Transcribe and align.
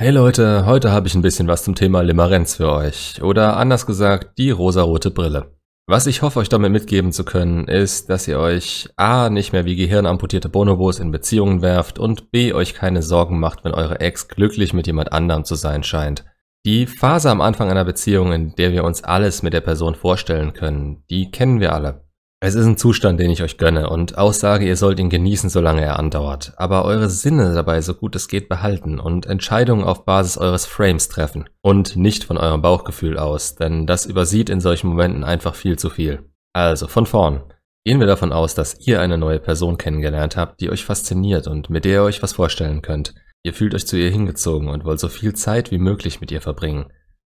Hey 0.00 0.12
Leute, 0.12 0.64
heute 0.64 0.92
habe 0.92 1.08
ich 1.08 1.14
ein 1.14 1.20
bisschen 1.20 1.46
was 1.46 1.62
zum 1.62 1.74
Thema 1.74 2.00
Limerenz 2.00 2.54
für 2.54 2.72
euch. 2.72 3.20
Oder 3.22 3.58
anders 3.58 3.84
gesagt, 3.84 4.38
die 4.38 4.50
rosarote 4.50 5.10
Brille. 5.10 5.58
Was 5.86 6.06
ich 6.06 6.22
hoffe, 6.22 6.38
euch 6.38 6.48
damit 6.48 6.72
mitgeben 6.72 7.12
zu 7.12 7.22
können, 7.22 7.68
ist, 7.68 8.08
dass 8.08 8.26
ihr 8.26 8.38
euch 8.38 8.88
A. 8.96 9.28
nicht 9.28 9.52
mehr 9.52 9.66
wie 9.66 9.76
gehirnamputierte 9.76 10.48
Bonobos 10.48 11.00
in 11.00 11.10
Beziehungen 11.10 11.60
werft 11.60 11.98
und 11.98 12.30
B. 12.30 12.54
euch 12.54 12.72
keine 12.72 13.02
Sorgen 13.02 13.38
macht, 13.38 13.62
wenn 13.62 13.74
eure 13.74 14.00
Ex 14.00 14.28
glücklich 14.28 14.72
mit 14.72 14.86
jemand 14.86 15.12
anderem 15.12 15.44
zu 15.44 15.54
sein 15.54 15.82
scheint. 15.82 16.24
Die 16.64 16.86
Phase 16.86 17.28
am 17.28 17.42
Anfang 17.42 17.70
einer 17.70 17.84
Beziehung, 17.84 18.32
in 18.32 18.54
der 18.54 18.72
wir 18.72 18.84
uns 18.84 19.04
alles 19.04 19.42
mit 19.42 19.52
der 19.52 19.60
Person 19.60 19.94
vorstellen 19.94 20.54
können, 20.54 21.04
die 21.10 21.30
kennen 21.30 21.60
wir 21.60 21.74
alle. 21.74 22.09
Es 22.42 22.54
ist 22.54 22.64
ein 22.64 22.78
Zustand, 22.78 23.20
den 23.20 23.30
ich 23.30 23.42
euch 23.42 23.58
gönne 23.58 23.90
und 23.90 24.16
aussage, 24.16 24.66
ihr 24.66 24.76
sollt 24.76 24.98
ihn 24.98 25.10
genießen, 25.10 25.50
solange 25.50 25.82
er 25.82 25.98
andauert, 25.98 26.54
aber 26.56 26.86
eure 26.86 27.10
Sinne 27.10 27.52
dabei 27.52 27.82
so 27.82 27.92
gut 27.92 28.16
es 28.16 28.28
geht 28.28 28.48
behalten 28.48 28.98
und 28.98 29.26
Entscheidungen 29.26 29.84
auf 29.84 30.06
Basis 30.06 30.38
eures 30.38 30.64
Frames 30.64 31.10
treffen 31.10 31.50
und 31.60 31.96
nicht 31.96 32.24
von 32.24 32.38
eurem 32.38 32.62
Bauchgefühl 32.62 33.18
aus, 33.18 33.56
denn 33.56 33.86
das 33.86 34.06
übersieht 34.06 34.48
in 34.48 34.62
solchen 34.62 34.88
Momenten 34.88 35.22
einfach 35.22 35.54
viel 35.54 35.78
zu 35.78 35.90
viel. 35.90 36.30
Also, 36.54 36.88
von 36.88 37.04
vorn. 37.04 37.42
Gehen 37.84 38.00
wir 38.00 38.06
davon 38.06 38.32
aus, 38.32 38.54
dass 38.54 38.86
ihr 38.86 39.02
eine 39.02 39.18
neue 39.18 39.38
Person 39.38 39.76
kennengelernt 39.76 40.38
habt, 40.38 40.62
die 40.62 40.70
euch 40.70 40.86
fasziniert 40.86 41.46
und 41.46 41.68
mit 41.68 41.84
der 41.84 41.92
ihr 41.92 42.02
euch 42.04 42.22
was 42.22 42.32
vorstellen 42.32 42.80
könnt. 42.80 43.14
Ihr 43.42 43.52
fühlt 43.52 43.74
euch 43.74 43.86
zu 43.86 43.98
ihr 43.98 44.10
hingezogen 44.10 44.68
und 44.68 44.86
wollt 44.86 45.00
so 45.00 45.08
viel 45.08 45.34
Zeit 45.34 45.70
wie 45.70 45.78
möglich 45.78 46.22
mit 46.22 46.30
ihr 46.30 46.40
verbringen. 46.40 46.86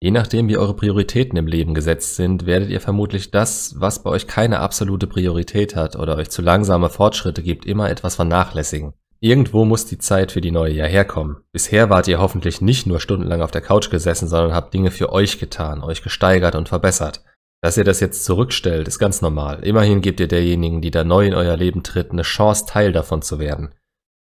Je 0.02 0.10
nachdem, 0.10 0.48
wie 0.48 0.56
eure 0.56 0.74
Prioritäten 0.74 1.38
im 1.38 1.46
Leben 1.46 1.74
gesetzt 1.74 2.16
sind, 2.16 2.44
werdet 2.44 2.70
ihr 2.70 2.80
vermutlich 2.80 3.30
das, 3.30 3.76
was 3.78 4.02
bei 4.02 4.10
euch 4.10 4.26
keine 4.26 4.58
absolute 4.58 5.06
Priorität 5.06 5.76
hat 5.76 5.94
oder 5.94 6.16
euch 6.16 6.28
zu 6.28 6.42
langsame 6.42 6.88
Fortschritte 6.88 7.40
gibt, 7.40 7.66
immer 7.66 7.88
etwas 7.88 8.16
vernachlässigen. 8.16 8.94
Irgendwo 9.20 9.64
muss 9.64 9.86
die 9.86 9.98
Zeit 9.98 10.32
für 10.32 10.40
die 10.40 10.50
neue 10.50 10.72
ja 10.72 10.86
herkommen. 10.86 11.36
Bisher 11.52 11.88
wart 11.88 12.08
ihr 12.08 12.18
hoffentlich 12.18 12.60
nicht 12.60 12.84
nur 12.84 12.98
stundenlang 12.98 13.42
auf 13.42 13.52
der 13.52 13.60
Couch 13.60 13.90
gesessen, 13.90 14.26
sondern 14.26 14.56
habt 14.56 14.74
Dinge 14.74 14.90
für 14.90 15.12
euch 15.12 15.38
getan, 15.38 15.84
euch 15.84 16.02
gesteigert 16.02 16.56
und 16.56 16.68
verbessert. 16.68 17.22
Dass 17.60 17.76
ihr 17.76 17.84
das 17.84 18.00
jetzt 18.00 18.24
zurückstellt, 18.24 18.88
ist 18.88 18.98
ganz 18.98 19.22
normal. 19.22 19.60
Immerhin 19.62 20.00
gebt 20.00 20.18
ihr 20.18 20.26
derjenigen, 20.26 20.80
die 20.80 20.90
da 20.90 21.04
neu 21.04 21.28
in 21.28 21.34
euer 21.34 21.56
Leben 21.56 21.84
tritt, 21.84 22.10
eine 22.10 22.22
Chance, 22.22 22.66
Teil 22.66 22.90
davon 22.90 23.22
zu 23.22 23.38
werden. 23.38 23.72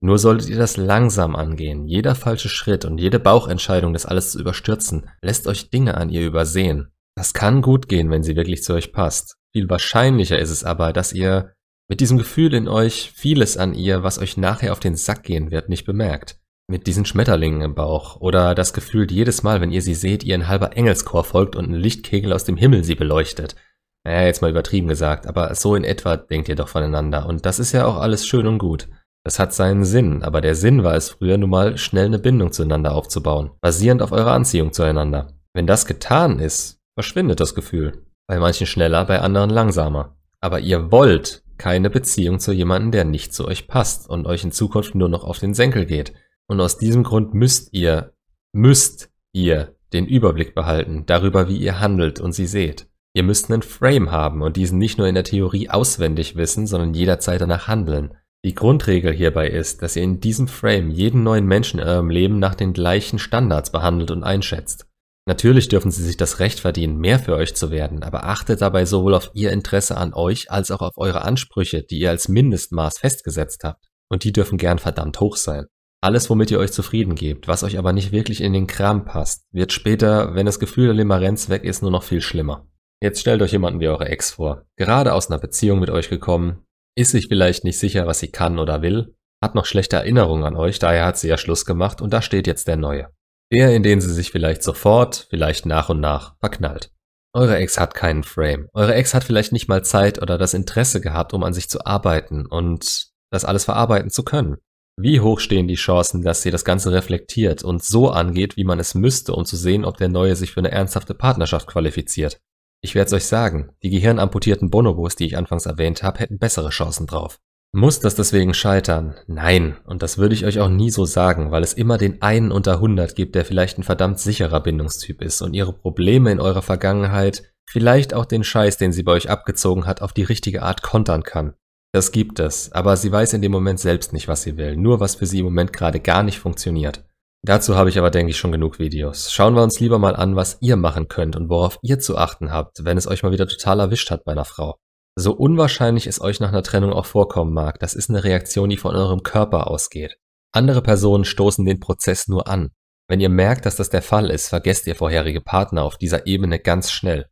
Nur 0.03 0.17
solltet 0.17 0.49
ihr 0.49 0.57
das 0.57 0.77
langsam 0.77 1.35
angehen. 1.35 1.85
Jeder 1.85 2.15
falsche 2.15 2.49
Schritt 2.49 2.85
und 2.85 2.97
jede 2.97 3.19
Bauchentscheidung, 3.19 3.93
das 3.93 4.07
alles 4.07 4.31
zu 4.31 4.39
überstürzen, 4.39 5.07
lässt 5.21 5.47
euch 5.47 5.69
Dinge 5.69 5.95
an 5.95 6.09
ihr 6.09 6.25
übersehen. 6.25 6.91
Das 7.15 7.33
kann 7.33 7.61
gut 7.61 7.87
gehen, 7.87 8.09
wenn 8.09 8.23
sie 8.23 8.35
wirklich 8.35 8.63
zu 8.63 8.73
euch 8.73 8.93
passt. 8.93 9.37
Viel 9.53 9.69
wahrscheinlicher 9.69 10.39
ist 10.39 10.49
es 10.49 10.63
aber, 10.63 10.91
dass 10.91 11.13
ihr 11.13 11.53
mit 11.87 11.99
diesem 11.99 12.17
Gefühl 12.17 12.53
in 12.53 12.67
euch 12.67 13.11
vieles 13.13 13.57
an 13.57 13.73
ihr, 13.73 14.01
was 14.01 14.17
euch 14.17 14.37
nachher 14.37 14.71
auf 14.71 14.79
den 14.79 14.95
Sack 14.95 15.23
gehen 15.23 15.51
wird, 15.51 15.69
nicht 15.69 15.85
bemerkt. 15.85 16.39
Mit 16.67 16.87
diesen 16.87 17.05
Schmetterlingen 17.05 17.61
im 17.61 17.75
Bauch 17.75 18.19
oder 18.21 18.55
das 18.55 18.73
Gefühl, 18.73 19.11
jedes 19.11 19.43
Mal, 19.43 19.61
wenn 19.61 19.71
ihr 19.71 19.81
sie 19.81 19.93
seht, 19.93 20.23
ihr 20.23 20.35
ein 20.35 20.47
halber 20.47 20.75
Engelschor 20.77 21.25
folgt 21.25 21.55
und 21.55 21.69
ein 21.69 21.75
Lichtkegel 21.75 22.31
aus 22.31 22.45
dem 22.45 22.55
Himmel 22.57 22.85
sie 22.85 22.95
beleuchtet. 22.95 23.55
Naja, 24.03 24.25
jetzt 24.25 24.41
mal 24.41 24.49
übertrieben 24.49 24.87
gesagt, 24.87 25.27
aber 25.27 25.53
so 25.53 25.75
in 25.75 25.83
etwa 25.83 26.17
denkt 26.17 26.49
ihr 26.49 26.55
doch 26.55 26.69
voneinander 26.69 27.27
und 27.27 27.45
das 27.45 27.59
ist 27.59 27.73
ja 27.73 27.85
auch 27.85 27.97
alles 27.97 28.25
schön 28.25 28.47
und 28.47 28.57
gut. 28.57 28.87
Das 29.23 29.37
hat 29.37 29.53
seinen 29.53 29.85
Sinn, 29.85 30.23
aber 30.23 30.41
der 30.41 30.55
Sinn 30.55 30.83
war 30.83 30.95
es 30.95 31.09
früher 31.09 31.37
nun 31.37 31.51
mal, 31.51 31.77
schnell 31.77 32.05
eine 32.05 32.19
Bindung 32.19 32.51
zueinander 32.51 32.95
aufzubauen, 32.95 33.51
basierend 33.61 34.01
auf 34.01 34.11
eurer 34.11 34.33
Anziehung 34.33 34.73
zueinander. 34.73 35.27
Wenn 35.53 35.67
das 35.67 35.85
getan 35.85 36.39
ist, 36.39 36.79
verschwindet 36.95 37.39
das 37.39 37.53
Gefühl. 37.53 38.05
Bei 38.27 38.39
manchen 38.39 38.65
schneller, 38.65 39.05
bei 39.05 39.19
anderen 39.19 39.49
langsamer. 39.49 40.15
Aber 40.39 40.59
ihr 40.59 40.91
wollt 40.91 41.43
keine 41.57 41.91
Beziehung 41.91 42.39
zu 42.39 42.51
jemandem, 42.53 42.91
der 42.91 43.05
nicht 43.05 43.33
zu 43.33 43.47
euch 43.47 43.67
passt 43.67 44.09
und 44.09 44.25
euch 44.25 44.43
in 44.43 44.51
Zukunft 44.51 44.95
nur 44.95 45.09
noch 45.09 45.23
auf 45.23 45.37
den 45.37 45.53
Senkel 45.53 45.85
geht. 45.85 46.13
Und 46.47 46.59
aus 46.59 46.77
diesem 46.77 47.03
Grund 47.03 47.35
müsst 47.35 47.73
ihr, 47.73 48.13
müsst 48.51 49.11
ihr 49.31 49.75
den 49.93 50.07
Überblick 50.07 50.55
behalten 50.55 51.05
darüber, 51.05 51.47
wie 51.47 51.57
ihr 51.57 51.79
handelt 51.79 52.19
und 52.19 52.31
sie 52.31 52.47
seht. 52.47 52.87
Ihr 53.13 53.23
müsst 53.23 53.51
einen 53.51 53.61
Frame 53.61 54.09
haben 54.11 54.41
und 54.41 54.55
diesen 54.55 54.79
nicht 54.79 54.97
nur 54.97 55.07
in 55.07 55.15
der 55.15 55.25
Theorie 55.25 55.69
auswendig 55.69 56.35
wissen, 56.35 56.65
sondern 56.65 56.93
jederzeit 56.93 57.41
danach 57.41 57.67
handeln. 57.67 58.15
Die 58.43 58.55
Grundregel 58.55 59.13
hierbei 59.13 59.47
ist, 59.49 59.83
dass 59.83 59.95
ihr 59.95 60.01
in 60.01 60.19
diesem 60.19 60.47
Frame 60.47 60.89
jeden 60.89 61.21
neuen 61.21 61.45
Menschen 61.45 61.79
in 61.79 61.87
eurem 61.87 62.09
Leben 62.09 62.39
nach 62.39 62.55
den 62.55 62.73
gleichen 62.73 63.19
Standards 63.19 63.71
behandelt 63.71 64.09
und 64.09 64.23
einschätzt. 64.23 64.87
Natürlich 65.27 65.67
dürfen 65.67 65.91
sie 65.91 66.03
sich 66.03 66.17
das 66.17 66.39
Recht 66.39 66.59
verdienen, 66.59 66.97
mehr 66.97 67.19
für 67.19 67.35
euch 67.35 67.53
zu 67.53 67.69
werden, 67.69 68.01
aber 68.01 68.25
achtet 68.25 68.61
dabei 68.61 68.85
sowohl 68.85 69.13
auf 69.13 69.29
ihr 69.35 69.51
Interesse 69.51 69.95
an 69.95 70.15
euch 70.15 70.49
als 70.49 70.71
auch 70.71 70.81
auf 70.81 70.97
eure 70.97 71.21
Ansprüche, 71.21 71.83
die 71.83 71.99
ihr 71.99 72.09
als 72.09 72.27
Mindestmaß 72.27 72.97
festgesetzt 72.97 73.63
habt. 73.63 73.85
Und 74.09 74.23
die 74.23 74.33
dürfen 74.33 74.57
gern 74.57 74.79
verdammt 74.79 75.19
hoch 75.19 75.35
sein. 75.35 75.67
Alles, 76.03 76.27
womit 76.31 76.49
ihr 76.49 76.57
euch 76.57 76.71
zufrieden 76.71 77.13
gebt, 77.13 77.47
was 77.47 77.63
euch 77.63 77.77
aber 77.77 77.93
nicht 77.93 78.11
wirklich 78.11 78.41
in 78.41 78.53
den 78.53 78.65
Kram 78.65 79.05
passt, 79.05 79.45
wird 79.51 79.71
später, 79.71 80.33
wenn 80.33 80.47
das 80.47 80.59
Gefühl 80.59 80.87
der 80.87 80.95
Limerenz 80.95 81.47
weg 81.49 81.63
ist, 81.63 81.83
nur 81.83 81.91
noch 81.91 82.01
viel 82.01 82.21
schlimmer. 82.21 82.67
Jetzt 83.03 83.19
stellt 83.19 83.43
euch 83.43 83.51
jemanden 83.51 83.79
wie 83.79 83.87
eure 83.87 84.07
Ex 84.07 84.31
vor, 84.31 84.65
gerade 84.75 85.13
aus 85.13 85.29
einer 85.29 85.39
Beziehung 85.39 85.79
mit 85.79 85.91
euch 85.91 86.09
gekommen, 86.09 86.65
ist 86.95 87.11
sich 87.11 87.27
vielleicht 87.27 87.63
nicht 87.63 87.79
sicher, 87.79 88.07
was 88.07 88.19
sie 88.19 88.29
kann 88.29 88.59
oder 88.59 88.81
will, 88.81 89.15
hat 89.41 89.55
noch 89.55 89.65
schlechte 89.65 89.95
Erinnerungen 89.95 90.43
an 90.43 90.55
euch, 90.55 90.79
daher 90.79 91.05
hat 91.05 91.17
sie 91.17 91.27
ja 91.27 91.37
Schluss 91.37 91.65
gemacht 91.65 92.01
und 92.01 92.13
da 92.13 92.21
steht 92.21 92.47
jetzt 92.47 92.67
der 92.67 92.77
neue. 92.77 93.09
Der, 93.51 93.75
in 93.75 93.83
den 93.83 93.99
sie 93.99 94.13
sich 94.13 94.31
vielleicht 94.31 94.63
sofort, 94.63 95.27
vielleicht 95.29 95.65
nach 95.65 95.89
und 95.89 95.99
nach 95.99 96.35
verknallt. 96.39 96.91
Eure 97.33 97.57
Ex 97.57 97.79
hat 97.79 97.95
keinen 97.95 98.23
Frame. 98.23 98.67
Eure 98.73 98.93
Ex 98.93 99.13
hat 99.13 99.23
vielleicht 99.23 99.51
nicht 99.51 99.69
mal 99.69 99.83
Zeit 99.83 100.21
oder 100.21 100.37
das 100.37 100.53
Interesse 100.53 101.01
gehabt, 101.01 101.33
um 101.33 101.43
an 101.43 101.53
sich 101.53 101.69
zu 101.69 101.85
arbeiten 101.85 102.45
und 102.45 103.07
das 103.31 103.45
alles 103.45 103.65
verarbeiten 103.65 104.09
zu 104.09 104.23
können. 104.23 104.57
Wie 104.97 105.21
hoch 105.21 105.39
stehen 105.39 105.67
die 105.67 105.75
Chancen, 105.75 106.21
dass 106.21 106.41
sie 106.41 106.51
das 106.51 106.65
Ganze 106.65 106.91
reflektiert 106.91 107.63
und 107.63 107.83
so 107.83 108.09
angeht, 108.09 108.57
wie 108.57 108.65
man 108.65 108.79
es 108.79 108.93
müsste, 108.93 109.33
um 109.33 109.45
zu 109.45 109.55
sehen, 109.55 109.85
ob 109.85 109.97
der 109.97 110.09
Neue 110.09 110.35
sich 110.35 110.51
für 110.51 110.59
eine 110.59 110.71
ernsthafte 110.71 111.13
Partnerschaft 111.13 111.67
qualifiziert? 111.67 112.41
Ich 112.83 112.95
werde 112.95 113.07
es 113.07 113.13
euch 113.13 113.25
sagen, 113.25 113.69
die 113.83 113.91
gehirnamputierten 113.91 114.71
Bonobos, 114.71 115.15
die 115.15 115.25
ich 115.25 115.37
anfangs 115.37 115.67
erwähnt 115.67 116.01
habe, 116.01 116.19
hätten 116.19 116.39
bessere 116.39 116.69
Chancen 116.69 117.05
drauf. 117.05 117.39
Muss 117.73 117.99
das 117.99 118.15
deswegen 118.15 118.53
scheitern? 118.53 119.15
Nein, 119.27 119.77
und 119.85 120.01
das 120.01 120.17
würde 120.17 120.33
ich 120.33 120.45
euch 120.45 120.59
auch 120.59 120.67
nie 120.67 120.89
so 120.89 121.05
sagen, 121.05 121.51
weil 121.51 121.63
es 121.63 121.73
immer 121.73 121.97
den 121.97 122.21
einen 122.21 122.51
unter 122.51 122.73
100 122.73 123.15
gibt, 123.15 123.35
der 123.35 123.45
vielleicht 123.45 123.77
ein 123.77 123.83
verdammt 123.83 124.19
sicherer 124.19 124.61
Bindungstyp 124.61 125.21
ist 125.21 125.41
und 125.41 125.53
ihre 125.53 125.71
Probleme 125.71 126.31
in 126.31 126.41
eurer 126.41 126.63
Vergangenheit, 126.63 127.43
vielleicht 127.69 128.13
auch 128.13 128.25
den 128.25 128.43
Scheiß, 128.43 128.77
den 128.77 128.91
sie 128.91 129.03
bei 129.03 129.13
euch 129.13 129.29
abgezogen 129.29 129.85
hat, 129.85 130.01
auf 130.01 130.11
die 130.11 130.23
richtige 130.23 130.63
Art 130.63 130.81
kontern 130.81 131.23
kann. 131.23 131.53
Das 131.93 132.11
gibt 132.11 132.39
es, 132.39 132.71
aber 132.71 132.97
sie 132.97 133.11
weiß 133.11 133.33
in 133.33 133.41
dem 133.41 133.51
Moment 133.51 133.79
selbst 133.79 134.11
nicht, 134.11 134.27
was 134.27 134.41
sie 134.41 134.57
will, 134.57 134.75
nur 134.75 134.99
was 134.99 135.15
für 135.15 135.25
sie 135.25 135.39
im 135.39 135.45
Moment 135.45 135.71
gerade 135.71 135.99
gar 135.99 136.23
nicht 136.23 136.39
funktioniert. 136.39 137.05
Dazu 137.43 137.75
habe 137.75 137.89
ich 137.89 137.97
aber, 137.97 138.11
denke 138.11 138.29
ich, 138.29 138.37
schon 138.37 138.51
genug 138.51 138.77
Videos. 138.77 139.31
Schauen 139.31 139.55
wir 139.55 139.63
uns 139.63 139.79
lieber 139.79 139.97
mal 139.97 140.15
an, 140.15 140.35
was 140.35 140.57
ihr 140.61 140.75
machen 140.75 141.07
könnt 141.07 141.35
und 141.35 141.49
worauf 141.49 141.79
ihr 141.81 141.99
zu 141.99 142.17
achten 142.17 142.51
habt, 142.51 142.85
wenn 142.85 142.97
es 142.97 143.07
euch 143.07 143.23
mal 143.23 143.31
wieder 143.31 143.47
total 143.47 143.79
erwischt 143.79 144.11
hat 144.11 144.23
bei 144.25 144.33
einer 144.33 144.45
Frau. 144.45 144.75
So 145.15 145.33
unwahrscheinlich 145.33 146.05
es 146.05 146.21
euch 146.21 146.39
nach 146.39 146.49
einer 146.49 146.63
Trennung 146.63 146.93
auch 146.93 147.05
vorkommen 147.05 147.53
mag, 147.53 147.79
das 147.79 147.95
ist 147.95 148.09
eine 148.09 148.23
Reaktion, 148.23 148.69
die 148.69 148.77
von 148.77 148.95
eurem 148.95 149.23
Körper 149.23 149.67
ausgeht. 149.67 150.17
Andere 150.53 150.81
Personen 150.81 151.25
stoßen 151.25 151.65
den 151.65 151.79
Prozess 151.79 152.27
nur 152.27 152.47
an. 152.47 152.69
Wenn 153.09 153.19
ihr 153.19 153.29
merkt, 153.29 153.65
dass 153.65 153.75
das 153.75 153.89
der 153.89 154.01
Fall 154.01 154.29
ist, 154.29 154.47
vergesst 154.49 154.85
ihr 154.87 154.95
vorherige 154.95 155.41
Partner 155.41 155.83
auf 155.83 155.97
dieser 155.97 156.27
Ebene 156.27 156.59
ganz 156.59 156.91
schnell. 156.91 157.25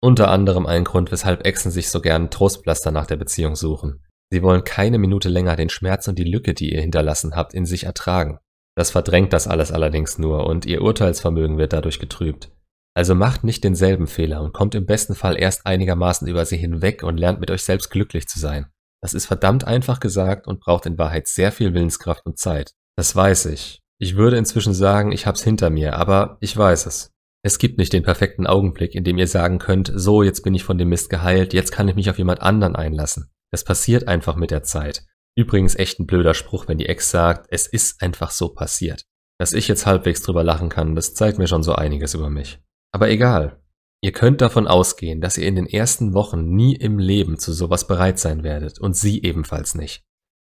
Unter 0.00 0.28
anderem 0.28 0.66
ein 0.66 0.84
Grund, 0.84 1.10
weshalb 1.10 1.46
Exen 1.46 1.70
sich 1.70 1.88
so 1.88 2.00
gern 2.00 2.30
Trostpflaster 2.30 2.90
nach 2.90 3.06
der 3.06 3.16
Beziehung 3.16 3.56
suchen. 3.56 4.04
Sie 4.30 4.42
wollen 4.42 4.64
keine 4.64 4.98
Minute 4.98 5.28
länger 5.28 5.56
den 5.56 5.70
Schmerz 5.70 6.06
und 6.06 6.18
die 6.18 6.24
Lücke, 6.24 6.54
die 6.54 6.72
ihr 6.72 6.80
hinterlassen 6.80 7.34
habt, 7.34 7.54
in 7.54 7.64
sich 7.64 7.84
ertragen. 7.84 8.38
Das 8.76 8.90
verdrängt 8.90 9.32
das 9.32 9.46
alles 9.46 9.70
allerdings 9.70 10.18
nur 10.18 10.46
und 10.46 10.66
ihr 10.66 10.82
Urteilsvermögen 10.82 11.58
wird 11.58 11.72
dadurch 11.72 11.98
getrübt. 11.98 12.50
Also 12.96 13.14
macht 13.14 13.44
nicht 13.44 13.64
denselben 13.64 14.06
Fehler 14.06 14.42
und 14.42 14.52
kommt 14.52 14.74
im 14.74 14.86
besten 14.86 15.14
Fall 15.14 15.38
erst 15.38 15.66
einigermaßen 15.66 16.28
über 16.28 16.44
sie 16.44 16.56
hinweg 16.56 17.02
und 17.02 17.18
lernt 17.18 17.40
mit 17.40 17.50
euch 17.50 17.62
selbst 17.62 17.90
glücklich 17.90 18.28
zu 18.28 18.38
sein. 18.38 18.66
Das 19.02 19.14
ist 19.14 19.26
verdammt 19.26 19.64
einfach 19.64 20.00
gesagt 20.00 20.46
und 20.46 20.60
braucht 20.60 20.86
in 20.86 20.96
Wahrheit 20.96 21.26
sehr 21.26 21.52
viel 21.52 21.74
Willenskraft 21.74 22.24
und 22.24 22.38
Zeit. 22.38 22.72
Das 22.96 23.14
weiß 23.14 23.46
ich. 23.46 23.80
Ich 23.98 24.16
würde 24.16 24.36
inzwischen 24.36 24.74
sagen, 24.74 25.12
ich 25.12 25.26
hab's 25.26 25.42
hinter 25.42 25.70
mir, 25.70 25.96
aber 25.96 26.36
ich 26.40 26.56
weiß 26.56 26.86
es. 26.86 27.12
Es 27.44 27.58
gibt 27.58 27.78
nicht 27.78 27.92
den 27.92 28.02
perfekten 28.02 28.46
Augenblick, 28.46 28.94
in 28.94 29.04
dem 29.04 29.18
ihr 29.18 29.26
sagen 29.26 29.58
könnt, 29.58 29.92
so, 29.94 30.22
jetzt 30.22 30.42
bin 30.42 30.54
ich 30.54 30.64
von 30.64 30.78
dem 30.78 30.88
Mist 30.88 31.10
geheilt, 31.10 31.52
jetzt 31.52 31.72
kann 31.72 31.88
ich 31.88 31.94
mich 31.94 32.08
auf 32.08 32.16
jemand 32.16 32.40
anderen 32.40 32.76
einlassen. 32.76 33.30
Das 33.50 33.64
passiert 33.64 34.08
einfach 34.08 34.36
mit 34.36 34.50
der 34.50 34.62
Zeit. 34.62 35.04
Übrigens 35.36 35.74
echt 35.74 35.98
ein 35.98 36.06
blöder 36.06 36.34
Spruch, 36.34 36.68
wenn 36.68 36.78
die 36.78 36.86
Ex 36.86 37.10
sagt, 37.10 37.46
es 37.50 37.66
ist 37.66 38.00
einfach 38.02 38.30
so 38.30 38.50
passiert. 38.50 39.04
Dass 39.38 39.52
ich 39.52 39.66
jetzt 39.66 39.86
halbwegs 39.86 40.22
drüber 40.22 40.44
lachen 40.44 40.68
kann, 40.68 40.94
das 40.94 41.14
zeigt 41.14 41.38
mir 41.38 41.48
schon 41.48 41.62
so 41.62 41.74
einiges 41.74 42.14
über 42.14 42.30
mich. 42.30 42.60
Aber 42.92 43.10
egal. 43.10 43.60
Ihr 44.00 44.12
könnt 44.12 44.42
davon 44.42 44.66
ausgehen, 44.66 45.20
dass 45.20 45.38
ihr 45.38 45.48
in 45.48 45.56
den 45.56 45.66
ersten 45.66 46.12
Wochen 46.12 46.54
nie 46.54 46.76
im 46.76 46.98
Leben 46.98 47.38
zu 47.38 47.52
sowas 47.52 47.86
bereit 47.86 48.18
sein 48.18 48.44
werdet 48.44 48.78
und 48.78 48.94
sie 48.94 49.22
ebenfalls 49.22 49.74
nicht. 49.74 50.04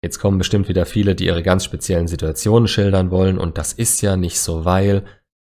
Jetzt 0.02 0.18
kommen 0.18 0.38
bestimmt 0.38 0.68
wieder 0.68 0.86
viele, 0.86 1.14
die 1.14 1.26
ihre 1.26 1.42
ganz 1.42 1.64
speziellen 1.64 2.08
Situationen 2.08 2.68
schildern 2.68 3.10
wollen 3.10 3.38
und 3.38 3.58
das 3.58 3.72
ist 3.72 4.00
ja 4.00 4.16
nicht 4.16 4.40
so, 4.40 4.64
weil, 4.64 5.04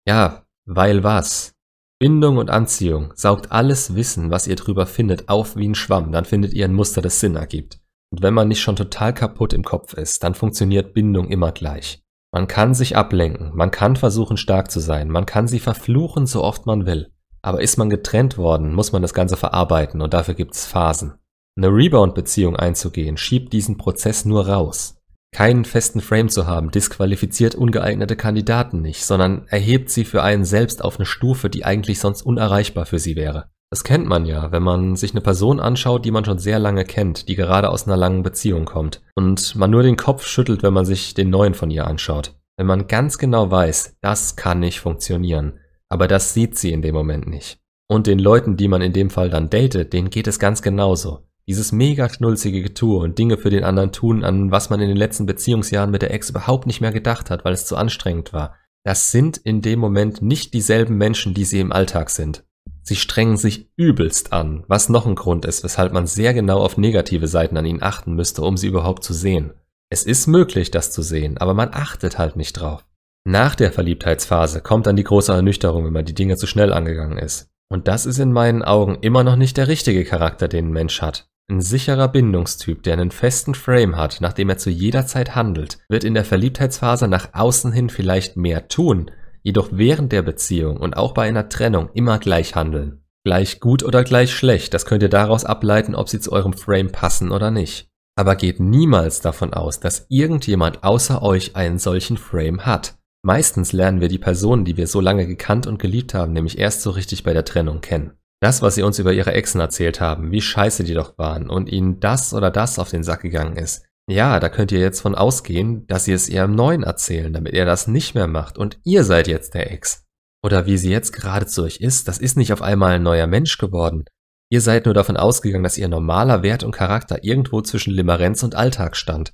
ja, 0.05 0.45
weil 0.65 1.03
was? 1.03 1.53
Bindung 1.97 2.37
und 2.37 2.49
Anziehung 2.49 3.13
saugt 3.15 3.51
alles 3.51 3.95
Wissen, 3.95 4.29
was 4.29 4.47
ihr 4.47 4.57
drüber 4.57 4.85
findet, 4.85 5.29
auf 5.29 5.55
wie 5.55 5.67
ein 5.67 5.75
Schwamm, 5.75 6.11
dann 6.11 6.25
findet 6.25 6.53
ihr 6.53 6.65
ein 6.65 6.73
Muster, 6.73 7.01
das 7.01 7.21
Sinn 7.21 7.37
ergibt. 7.37 7.79
Und 8.15 8.21
wenn 8.21 8.33
man 8.33 8.47
nicht 8.47 8.61
schon 8.61 8.77
total 8.77 9.13
kaputt 9.13 9.51
im 9.51 9.65
Kopf 9.65 9.93
ist, 9.93 10.23
dann 10.23 10.35
funktioniert 10.35 10.93
Bindung 10.93 11.27
immer 11.27 11.51
gleich. 11.51 12.01
Man 12.31 12.47
kann 12.47 12.73
sich 12.73 12.95
ablenken, 12.95 13.51
man 13.53 13.71
kann 13.71 13.97
versuchen 13.97 14.37
stark 14.37 14.71
zu 14.71 14.79
sein, 14.79 15.09
man 15.09 15.25
kann 15.25 15.49
sie 15.49 15.59
verfluchen, 15.59 16.25
so 16.25 16.41
oft 16.41 16.65
man 16.65 16.85
will. 16.85 17.11
Aber 17.41 17.61
ist 17.61 17.75
man 17.75 17.89
getrennt 17.89 18.37
worden, 18.37 18.73
muss 18.73 18.93
man 18.93 19.01
das 19.01 19.13
Ganze 19.13 19.35
verarbeiten 19.35 20.01
und 20.01 20.13
dafür 20.13 20.33
gibt's 20.33 20.65
Phasen. 20.65 21.15
Eine 21.57 21.67
Rebound-Beziehung 21.67 22.55
einzugehen, 22.55 23.17
schiebt 23.17 23.51
diesen 23.51 23.75
Prozess 23.75 24.23
nur 24.23 24.47
raus. 24.47 24.95
Keinen 25.33 25.65
festen 25.65 25.99
Frame 25.99 26.29
zu 26.29 26.47
haben, 26.47 26.71
disqualifiziert 26.71 27.53
ungeeignete 27.53 28.15
Kandidaten 28.15 28.81
nicht, 28.81 29.03
sondern 29.03 29.45
erhebt 29.49 29.89
sie 29.89 30.05
für 30.05 30.23
einen 30.23 30.45
selbst 30.45 30.81
auf 30.81 30.97
eine 30.97 31.05
Stufe, 31.05 31.49
die 31.49 31.65
eigentlich 31.65 31.99
sonst 31.99 32.21
unerreichbar 32.21 32.85
für 32.85 32.99
sie 32.99 33.17
wäre. 33.17 33.49
Das 33.71 33.83
kennt 33.83 34.07
man 34.07 34.25
ja, 34.25 34.51
wenn 34.51 34.63
man 34.63 34.95
sich 34.95 35.11
eine 35.11 35.21
Person 35.21 35.59
anschaut, 35.59 36.05
die 36.05 36.11
man 36.11 36.23
schon 36.23 36.39
sehr 36.39 36.59
lange 36.59 36.85
kennt, 36.85 37.27
die 37.27 37.35
gerade 37.35 37.69
aus 37.69 37.87
einer 37.87 37.97
langen 37.97 38.23
Beziehung 38.23 38.65
kommt 38.65 39.01
und 39.15 39.55
man 39.55 39.71
nur 39.71 39.83
den 39.83 39.97
Kopf 39.97 40.25
schüttelt, 40.25 40.63
wenn 40.63 40.73
man 40.73 40.85
sich 40.85 41.13
den 41.13 41.29
neuen 41.29 41.55
von 41.55 41.71
ihr 41.71 41.87
anschaut. 41.87 42.35
Wenn 42.57 42.67
man 42.67 42.87
ganz 42.87 43.17
genau 43.17 43.51
weiß, 43.51 43.97
das 44.01 44.35
kann 44.35 44.59
nicht 44.59 44.79
funktionieren, 44.79 45.59
aber 45.89 46.07
das 46.07 46.33
sieht 46.33 46.57
sie 46.57 46.71
in 46.71 46.81
dem 46.81 46.95
Moment 46.95 47.27
nicht. 47.27 47.59
Und 47.87 48.07
den 48.07 48.19
Leuten, 48.19 48.55
die 48.55 48.67
man 48.67 48.81
in 48.81 48.93
dem 48.93 49.09
Fall 49.09 49.29
dann 49.29 49.49
datet, 49.49 49.93
denen 49.93 50.09
geht 50.09 50.27
es 50.27 50.39
ganz 50.39 50.61
genauso. 50.61 51.27
Dieses 51.47 51.71
mega 51.71 52.09
schnulzige 52.09 52.63
Getue 52.63 52.97
und 52.97 53.19
Dinge 53.19 53.37
für 53.37 53.49
den 53.49 53.63
anderen 53.63 53.91
tun, 53.91 54.23
an 54.23 54.51
was 54.51 54.69
man 54.69 54.79
in 54.79 54.87
den 54.87 54.97
letzten 54.97 55.25
Beziehungsjahren 55.25 55.91
mit 55.91 56.01
der 56.01 56.11
Ex 56.11 56.29
überhaupt 56.29 56.65
nicht 56.65 56.81
mehr 56.81 56.91
gedacht 56.91 57.29
hat, 57.29 57.45
weil 57.45 57.53
es 57.53 57.67
zu 57.67 57.75
anstrengend 57.75 58.31
war. 58.31 58.55
Das 58.83 59.11
sind 59.11 59.37
in 59.37 59.61
dem 59.61 59.79
Moment 59.79 60.21
nicht 60.21 60.53
dieselben 60.53 60.95
Menschen, 60.95 61.33
die 61.33 61.43
sie 61.43 61.59
im 61.59 61.71
Alltag 61.71 62.09
sind. 62.09 62.44
Sie 62.87 62.95
strengen 62.95 63.35
sich 63.35 63.71
übelst 63.77 64.31
an, 64.31 64.63
was 64.67 64.89
noch 64.89 65.07
ein 65.07 65.15
Grund 65.15 65.43
ist, 65.43 65.63
weshalb 65.63 65.91
man 65.91 66.05
sehr 66.05 66.35
genau 66.35 66.59
auf 66.59 66.77
negative 66.77 67.27
Seiten 67.27 67.57
an 67.57 67.65
ihnen 67.65 67.81
achten 67.81 68.13
müsste, 68.13 68.43
um 68.43 68.57
sie 68.57 68.67
überhaupt 68.67 69.03
zu 69.03 69.11
sehen. 69.11 69.53
Es 69.89 70.03
ist 70.03 70.27
möglich, 70.27 70.69
das 70.69 70.91
zu 70.91 71.01
sehen, 71.01 71.39
aber 71.39 71.55
man 71.55 71.69
achtet 71.73 72.19
halt 72.19 72.35
nicht 72.35 72.53
drauf. 72.53 72.85
Nach 73.27 73.55
der 73.55 73.71
Verliebtheitsphase 73.71 74.61
kommt 74.61 74.85
dann 74.85 74.95
die 74.95 75.03
große 75.03 75.33
Ernüchterung, 75.33 75.83
wenn 75.83 75.93
man 75.93 76.05
die 76.05 76.13
Dinge 76.13 76.37
zu 76.37 76.45
schnell 76.45 76.71
angegangen 76.71 77.17
ist. 77.17 77.49
Und 77.71 77.87
das 77.87 78.05
ist 78.05 78.19
in 78.19 78.31
meinen 78.31 78.61
Augen 78.61 78.99
immer 79.01 79.23
noch 79.23 79.35
nicht 79.35 79.57
der 79.57 79.67
richtige 79.67 80.05
Charakter, 80.05 80.47
den 80.47 80.67
ein 80.67 80.73
Mensch 80.73 81.01
hat. 81.01 81.27
Ein 81.49 81.61
sicherer 81.61 82.07
Bindungstyp, 82.07 82.83
der 82.83 82.93
einen 82.93 83.09
festen 83.09 83.55
Frame 83.55 83.97
hat, 83.97 84.17
nachdem 84.21 84.49
er 84.49 84.59
zu 84.59 84.69
jeder 84.69 85.07
Zeit 85.07 85.33
handelt, 85.33 85.79
wird 85.89 86.03
in 86.03 86.13
der 86.13 86.25
Verliebtheitsphase 86.25 87.07
nach 87.07 87.29
außen 87.33 87.71
hin 87.71 87.89
vielleicht 87.89 88.37
mehr 88.37 88.67
tun, 88.67 89.09
jedoch 89.45 89.69
während 89.71 90.11
der 90.11 90.23
Beziehung 90.23 90.77
und 90.77 90.97
auch 90.97 91.13
bei 91.13 91.27
einer 91.27 91.47
Trennung 91.47 91.89
immer 91.93 92.17
gleich 92.17 92.55
handeln. 92.55 93.03
Gleich 93.23 93.59
gut 93.59 93.83
oder 93.83 94.03
gleich 94.03 94.33
schlecht, 94.33 94.73
das 94.73 94.85
könnt 94.85 95.03
ihr 95.03 95.09
daraus 95.09 95.45
ableiten, 95.45 95.95
ob 95.95 96.09
sie 96.09 96.19
zu 96.19 96.31
eurem 96.31 96.53
Frame 96.53 96.91
passen 96.91 97.31
oder 97.31 97.51
nicht. 97.51 97.87
Aber 98.17 98.35
geht 98.35 98.59
niemals 98.59 99.21
davon 99.21 99.53
aus, 99.53 99.79
dass 99.79 100.07
irgendjemand 100.09 100.83
außer 100.83 101.21
euch 101.21 101.55
einen 101.55 101.77
solchen 101.77 102.17
Frame 102.17 102.65
hat. 102.65 102.97
Meistens 103.23 103.71
lernen 103.71 104.01
wir 104.01 104.07
die 104.07 104.17
Personen, 104.17 104.65
die 104.65 104.77
wir 104.77 104.87
so 104.87 104.99
lange 104.99 105.27
gekannt 105.27 105.67
und 105.67 105.79
geliebt 105.79 106.13
haben, 106.13 106.33
nämlich 106.33 106.57
erst 106.57 106.81
so 106.81 106.89
richtig 106.89 107.23
bei 107.23 107.33
der 107.33 107.45
Trennung 107.45 107.81
kennen. 107.81 108.13
Das, 108.41 108.61
was 108.61 108.75
sie 108.75 108.83
uns 108.83 108.99
über 108.99 109.13
ihre 109.13 109.33
Exen 109.33 109.61
erzählt 109.61 110.01
haben, 110.01 110.31
wie 110.31 110.41
scheiße 110.41 110.83
die 110.83 110.93
doch 110.93 111.17
waren 111.17 111.49
und 111.49 111.69
ihnen 111.69 111.99
das 111.99 112.33
oder 112.33 112.49
das 112.49 112.79
auf 112.79 112.89
den 112.89 113.03
Sack 113.03 113.21
gegangen 113.21 113.57
ist, 113.57 113.85
ja, 114.07 114.39
da 114.39 114.49
könnt 114.49 114.71
ihr 114.71 114.79
jetzt 114.79 115.01
von 115.01 115.15
ausgehen, 115.15 115.87
dass 115.87 116.05
sie 116.05 116.13
es 116.13 116.29
ihrem 116.29 116.53
Neuen 116.53 116.83
erzählen, 116.83 117.33
damit 117.33 117.53
er 117.53 117.65
das 117.65 117.87
nicht 117.87 118.13
mehr 118.13 118.27
macht 118.27 118.57
und 118.57 118.79
ihr 118.83 119.03
seid 119.03 119.27
jetzt 119.27 119.53
der 119.53 119.71
Ex. 119.71 120.05
Oder 120.43 120.67
wie 120.67 120.77
sie 120.77 120.91
jetzt 120.91 121.11
gerade 121.11 121.47
zu 121.47 121.63
euch 121.63 121.77
ist, 121.77 122.07
das 122.07 122.19
ist 122.19 122.37
nicht 122.37 122.53
auf 122.53 122.61
einmal 122.61 122.93
ein 122.93 123.03
neuer 123.03 123.25
Mensch 123.25 123.57
geworden. 123.57 124.05
Ihr 124.51 124.61
seid 124.61 124.85
nur 124.85 124.93
davon 124.93 125.17
ausgegangen, 125.17 125.63
dass 125.63 125.79
ihr 125.79 125.87
normaler 125.87 126.43
Wert 126.43 126.63
und 126.63 126.71
Charakter 126.71 127.23
irgendwo 127.23 127.61
zwischen 127.61 127.93
Limerenz 127.93 128.43
und 128.43 128.53
Alltag 128.53 128.95
stand. 128.95 129.33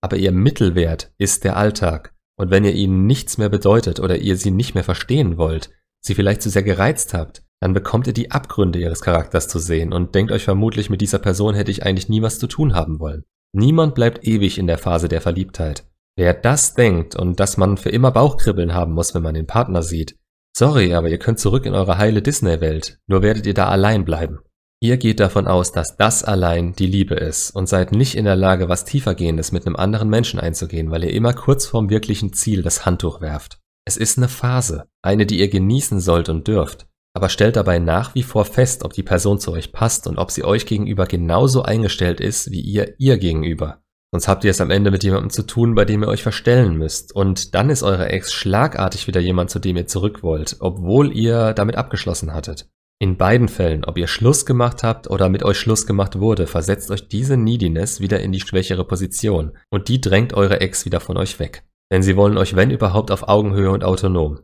Aber 0.00 0.16
ihr 0.16 0.30
Mittelwert 0.30 1.12
ist 1.18 1.42
der 1.42 1.56
Alltag. 1.56 2.14
Und 2.38 2.50
wenn 2.50 2.64
ihr 2.64 2.74
ihnen 2.74 3.06
nichts 3.06 3.38
mehr 3.38 3.48
bedeutet 3.48 3.98
oder 3.98 4.18
ihr 4.18 4.36
sie 4.36 4.52
nicht 4.52 4.74
mehr 4.74 4.84
verstehen 4.84 5.36
wollt, 5.36 5.70
sie 6.00 6.14
vielleicht 6.14 6.42
zu 6.42 6.48
sehr 6.48 6.62
gereizt 6.62 7.12
habt, 7.12 7.42
dann 7.60 7.74
bekommt 7.74 8.06
ihr 8.06 8.12
die 8.12 8.30
Abgründe 8.30 8.78
ihres 8.78 9.02
Charakters 9.02 9.48
zu 9.48 9.58
sehen 9.58 9.92
und 9.92 10.14
denkt 10.14 10.32
euch 10.32 10.44
vermutlich, 10.44 10.90
mit 10.90 11.00
dieser 11.00 11.18
Person 11.18 11.54
hätte 11.54 11.70
ich 11.70 11.84
eigentlich 11.84 12.08
nie 12.08 12.22
was 12.22 12.38
zu 12.38 12.46
tun 12.46 12.74
haben 12.74 12.98
wollen. 13.00 13.24
Niemand 13.54 13.94
bleibt 13.94 14.26
ewig 14.26 14.58
in 14.58 14.66
der 14.66 14.78
Phase 14.78 15.08
der 15.08 15.20
Verliebtheit. 15.20 15.84
Wer 16.16 16.34
das 16.34 16.74
denkt 16.74 17.16
und 17.16 17.40
dass 17.40 17.56
man 17.56 17.76
für 17.76 17.90
immer 17.90 18.10
Bauchkribbeln 18.10 18.74
haben 18.74 18.92
muss, 18.92 19.14
wenn 19.14 19.22
man 19.22 19.34
den 19.34 19.46
Partner 19.46 19.82
sieht, 19.82 20.16
sorry, 20.56 20.94
aber 20.94 21.08
ihr 21.08 21.18
könnt 21.18 21.38
zurück 21.38 21.66
in 21.66 21.74
eure 21.74 21.98
heile 21.98 22.22
Disney-Welt, 22.22 22.98
nur 23.06 23.22
werdet 23.22 23.46
ihr 23.46 23.54
da 23.54 23.68
allein 23.68 24.04
bleiben. 24.04 24.40
Ihr 24.80 24.96
geht 24.96 25.20
davon 25.20 25.46
aus, 25.46 25.72
dass 25.72 25.96
das 25.96 26.24
allein 26.24 26.72
die 26.72 26.86
Liebe 26.86 27.14
ist 27.14 27.50
und 27.50 27.68
seid 27.68 27.92
nicht 27.92 28.16
in 28.16 28.24
der 28.24 28.36
Lage, 28.36 28.68
was 28.68 28.84
tiefergehendes 28.84 29.52
mit 29.52 29.66
einem 29.66 29.76
anderen 29.76 30.08
Menschen 30.08 30.40
einzugehen, 30.40 30.90
weil 30.90 31.04
ihr 31.04 31.12
immer 31.12 31.34
kurz 31.34 31.66
vorm 31.66 31.88
wirklichen 31.88 32.32
Ziel 32.32 32.62
das 32.62 32.84
Handtuch 32.84 33.20
werft. 33.20 33.60
Es 33.86 33.96
ist 33.96 34.18
eine 34.18 34.28
Phase, 34.28 34.88
eine, 35.02 35.24
die 35.24 35.38
ihr 35.38 35.48
genießen 35.48 36.00
sollt 36.00 36.28
und 36.28 36.48
dürft 36.48 36.86
aber 37.14 37.28
stellt 37.28 37.56
dabei 37.56 37.78
nach 37.78 38.14
wie 38.14 38.22
vor 38.22 38.44
fest, 38.44 38.84
ob 38.84 38.92
die 38.92 39.02
Person 39.02 39.38
zu 39.38 39.52
euch 39.52 39.72
passt 39.72 40.06
und 40.06 40.18
ob 40.18 40.30
sie 40.30 40.44
euch 40.44 40.66
gegenüber 40.66 41.06
genauso 41.06 41.62
eingestellt 41.62 42.20
ist 42.20 42.50
wie 42.50 42.60
ihr 42.60 42.94
ihr 42.98 43.18
gegenüber. 43.18 43.82
Sonst 44.12 44.28
habt 44.28 44.44
ihr 44.44 44.50
es 44.50 44.60
am 44.60 44.70
Ende 44.70 44.90
mit 44.90 45.04
jemandem 45.04 45.30
zu 45.30 45.42
tun, 45.46 45.74
bei 45.74 45.86
dem 45.86 46.02
ihr 46.02 46.08
euch 46.08 46.22
verstellen 46.22 46.76
müsst. 46.76 47.14
Und 47.14 47.54
dann 47.54 47.70
ist 47.70 47.82
eure 47.82 48.10
Ex 48.10 48.30
schlagartig 48.30 49.06
wieder 49.06 49.20
jemand, 49.20 49.48
zu 49.48 49.58
dem 49.58 49.76
ihr 49.76 49.86
zurück 49.86 50.22
wollt, 50.22 50.56
obwohl 50.60 51.16
ihr 51.16 51.54
damit 51.54 51.76
abgeschlossen 51.76 52.34
hattet. 52.34 52.68
In 52.98 53.16
beiden 53.16 53.48
Fällen, 53.48 53.84
ob 53.84 53.96
ihr 53.96 54.06
Schluss 54.06 54.44
gemacht 54.44 54.82
habt 54.82 55.08
oder 55.08 55.30
mit 55.30 55.42
euch 55.42 55.58
Schluss 55.58 55.86
gemacht 55.86 56.20
wurde, 56.20 56.46
versetzt 56.46 56.90
euch 56.90 57.08
diese 57.08 57.38
Neediness 57.38 58.00
wieder 58.00 58.20
in 58.20 58.32
die 58.32 58.40
schwächere 58.40 58.86
Position 58.86 59.56
und 59.70 59.88
die 59.88 60.00
drängt 60.00 60.34
eure 60.34 60.60
Ex 60.60 60.84
wieder 60.84 61.00
von 61.00 61.16
euch 61.16 61.38
weg. 61.38 61.64
Denn 61.90 62.02
sie 62.02 62.16
wollen 62.16 62.36
euch 62.36 62.54
wenn 62.54 62.70
überhaupt 62.70 63.10
auf 63.10 63.28
Augenhöhe 63.28 63.70
und 63.70 63.82
autonom. 63.82 64.40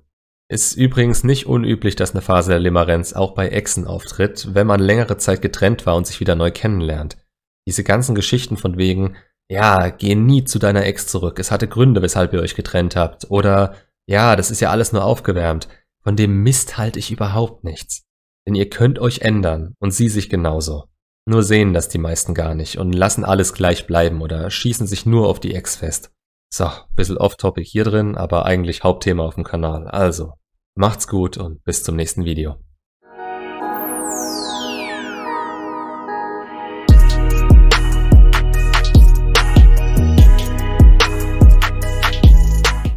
Ist 0.50 0.76
übrigens 0.76 1.24
nicht 1.24 1.46
unüblich, 1.46 1.94
dass 1.94 2.12
eine 2.12 2.22
Phase 2.22 2.50
der 2.52 2.58
Limerenz 2.58 3.12
auch 3.12 3.34
bei 3.34 3.48
Exen 3.48 3.86
auftritt, 3.86 4.54
wenn 4.54 4.66
man 4.66 4.80
längere 4.80 5.18
Zeit 5.18 5.42
getrennt 5.42 5.84
war 5.84 5.94
und 5.94 6.06
sich 6.06 6.20
wieder 6.20 6.34
neu 6.34 6.50
kennenlernt. 6.50 7.18
Diese 7.66 7.84
ganzen 7.84 8.14
Geschichten 8.14 8.56
von 8.56 8.78
wegen, 8.78 9.16
ja, 9.50 9.90
geh 9.90 10.14
nie 10.14 10.44
zu 10.44 10.58
deiner 10.58 10.86
Ex 10.86 11.06
zurück, 11.06 11.38
es 11.38 11.50
hatte 11.50 11.68
Gründe, 11.68 12.00
weshalb 12.00 12.32
ihr 12.32 12.40
euch 12.40 12.54
getrennt 12.54 12.96
habt, 12.96 13.30
oder 13.30 13.74
ja, 14.06 14.36
das 14.36 14.50
ist 14.50 14.60
ja 14.60 14.70
alles 14.70 14.92
nur 14.92 15.04
aufgewärmt, 15.04 15.68
von 16.02 16.16
dem 16.16 16.42
Mist 16.42 16.78
halte 16.78 16.98
ich 16.98 17.10
überhaupt 17.10 17.64
nichts. 17.64 18.06
Denn 18.46 18.54
ihr 18.54 18.70
könnt 18.70 18.98
euch 18.98 19.20
ändern 19.20 19.74
und 19.78 19.90
sie 19.90 20.08
sich 20.08 20.30
genauso. 20.30 20.84
Nur 21.26 21.42
sehen 21.42 21.74
das 21.74 21.90
die 21.90 21.98
meisten 21.98 22.32
gar 22.32 22.54
nicht 22.54 22.78
und 22.78 22.94
lassen 22.94 23.22
alles 23.22 23.52
gleich 23.52 23.86
bleiben 23.86 24.22
oder 24.22 24.48
schießen 24.48 24.86
sich 24.86 25.04
nur 25.04 25.28
auf 25.28 25.40
die 25.40 25.54
Ex 25.54 25.76
fest. 25.76 26.10
So, 26.50 26.70
bisschen 26.96 27.18
off-topic 27.18 27.66
hier 27.66 27.84
drin, 27.84 28.16
aber 28.16 28.46
eigentlich 28.46 28.82
Hauptthema 28.82 29.25
auf 29.25 29.34
dem 29.34 29.44
Kanal. 29.44 29.87
Also, 29.87 30.32
macht's 30.75 31.06
gut 31.06 31.37
und 31.37 31.62
bis 31.64 31.82
zum 31.82 31.96
nächsten 31.96 32.25
Video. 32.25 32.56